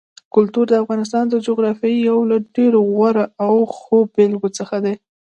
[0.33, 4.95] کلتور د افغانستان د جغرافیې یو له ډېرو غوره او ښو بېلګو څخه دی.